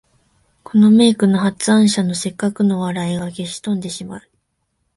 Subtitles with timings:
[0.63, 4.21] この名句の発案者の折角の笑いが消し飛んでしまう